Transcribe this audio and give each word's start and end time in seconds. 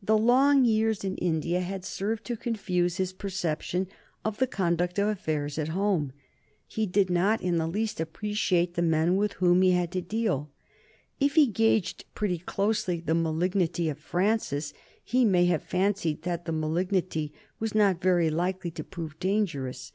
The 0.00 0.16
long 0.16 0.64
years 0.64 1.02
in 1.02 1.16
India 1.16 1.60
had 1.60 1.84
served 1.84 2.24
to 2.26 2.36
confuse 2.36 2.98
his 2.98 3.12
perception 3.12 3.88
of 4.24 4.38
the 4.38 4.46
conduct 4.46 4.96
of 4.96 5.08
affairs 5.08 5.58
at 5.58 5.70
home. 5.70 6.12
He 6.68 6.86
did 6.86 7.10
not 7.10 7.42
in 7.42 7.56
the 7.58 7.66
least 7.66 7.98
appreciate 7.98 8.74
the 8.74 8.82
men 8.82 9.16
with 9.16 9.32
whom 9.32 9.62
he 9.62 9.72
had 9.72 9.90
to 9.90 10.00
deal. 10.00 10.52
If 11.18 11.34
he 11.34 11.48
gauged 11.48 12.04
pretty 12.14 12.38
closely 12.38 13.00
the 13.00 13.14
malignity 13.16 13.88
of 13.88 13.98
Francis, 13.98 14.72
he 15.02 15.24
may 15.24 15.46
have 15.46 15.64
fancied 15.64 16.22
that 16.22 16.44
the 16.44 16.52
malignity 16.52 17.32
was 17.58 17.74
not 17.74 18.00
very 18.00 18.30
likely 18.30 18.70
to 18.70 18.84
prove 18.84 19.18
dangerous. 19.18 19.90